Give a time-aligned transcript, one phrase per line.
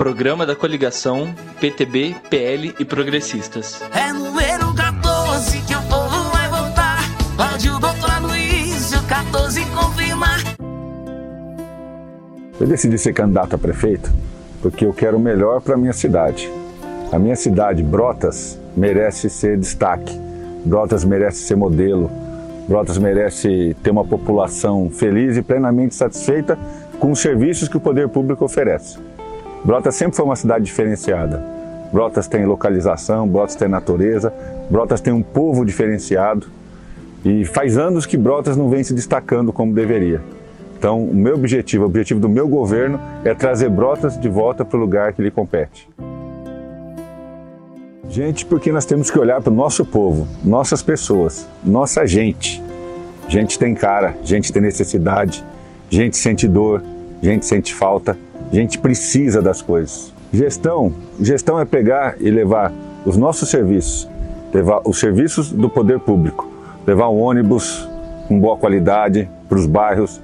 [0.00, 1.28] programa da coligação
[1.60, 3.82] PTB, PL e Progressistas.
[3.94, 7.00] É número 14 que o povo vai votar.
[7.36, 10.38] Pode o doutor Luiz, o 14 confirmar.
[12.58, 14.10] Eu decidi ser candidato a prefeito
[14.62, 16.50] porque eu quero o melhor para a minha cidade.
[17.12, 20.18] A minha cidade, Brotas, merece ser destaque.
[20.64, 22.10] Brotas merece ser modelo.
[22.66, 26.58] Brotas merece ter uma população feliz e plenamente satisfeita
[26.98, 29.10] com os serviços que o poder público oferece.
[29.64, 31.42] Brotas sempre foi uma cidade diferenciada.
[31.92, 34.32] Brotas tem localização, Brotas tem natureza,
[34.70, 36.46] Brotas tem um povo diferenciado
[37.24, 40.20] e faz anos que Brotas não vem se destacando como deveria.
[40.78, 44.78] Então, o meu objetivo, o objetivo do meu governo é trazer Brotas de volta para
[44.78, 45.86] o lugar que lhe compete.
[48.08, 52.62] Gente, porque nós temos que olhar para o nosso povo, nossas pessoas, nossa gente.
[53.28, 55.44] Gente tem cara, gente tem necessidade,
[55.90, 56.82] gente sente dor,
[57.22, 58.16] gente sente falta,
[58.56, 60.12] gente precisa das coisas.
[60.32, 62.72] Gestão, gestão é pegar e levar
[63.04, 64.08] os nossos serviços,
[64.52, 66.48] levar os serviços do poder público,
[66.86, 67.88] levar um ônibus
[68.28, 70.20] com boa qualidade para os bairros,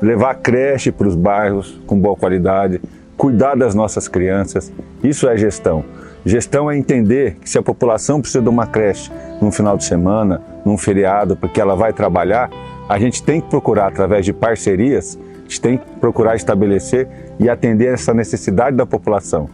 [0.00, 2.80] levar creche para os bairros com boa qualidade,
[3.16, 4.72] cuidar das nossas crianças.
[5.04, 5.84] Isso é gestão.
[6.24, 9.10] Gestão é entender que se a população precisa de uma creche
[9.40, 12.50] num final de semana, num feriado, porque ela vai trabalhar,
[12.88, 17.94] a gente tem que procurar, através de parcerias, a tem que procurar estabelecer e atender
[17.94, 19.48] essa necessidade da população.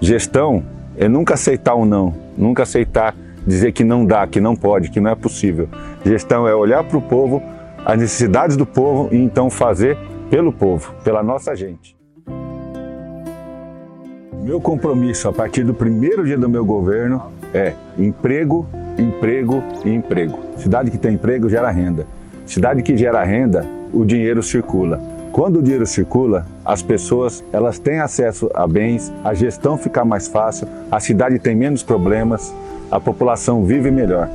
[0.00, 0.62] Gestão
[0.96, 3.14] é nunca aceitar um não, nunca aceitar
[3.46, 5.68] dizer que não dá, que não pode, que não é possível.
[6.04, 7.42] Gestão é olhar para o povo,
[7.84, 9.96] as necessidades do povo e então fazer
[10.28, 11.96] pelo povo, pela nossa gente.
[14.42, 18.66] Meu compromisso a partir do primeiro dia do meu governo é emprego,
[18.98, 20.38] emprego e emprego.
[20.56, 22.06] Cidade que tem emprego gera renda.
[22.44, 25.00] Cidade que gera renda, o dinheiro circula.
[25.36, 30.28] Quando o dinheiro circula, as pessoas elas têm acesso a bens, a gestão fica mais
[30.28, 32.54] fácil, a cidade tem menos problemas,
[32.90, 34.30] a população vive melhor.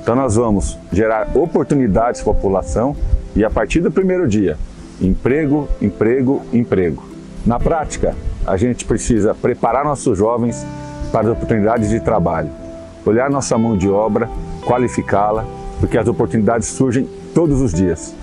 [0.00, 2.96] Então nós vamos gerar oportunidades para a população
[3.36, 4.56] e a partir do primeiro dia,
[5.02, 7.04] emprego, emprego, emprego.
[7.44, 8.16] Na prática,
[8.46, 10.64] a gente precisa preparar nossos jovens
[11.12, 12.48] para as oportunidades de trabalho,
[13.04, 14.30] olhar nossa mão de obra,
[14.64, 15.44] qualificá-la,
[15.78, 18.14] porque as oportunidades surgem todos os dias.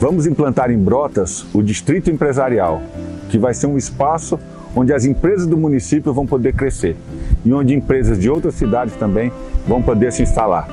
[0.00, 2.82] Vamos implantar em Brotas o Distrito Empresarial,
[3.30, 4.38] que vai ser um espaço
[4.76, 6.96] onde as empresas do município vão poder crescer
[7.44, 9.32] e onde empresas de outras cidades também
[9.66, 10.68] vão poder se instalar.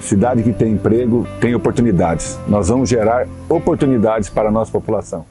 [0.00, 2.38] Cidade que tem emprego tem oportunidades.
[2.48, 5.29] Nós vamos gerar oportunidades para a nossa população.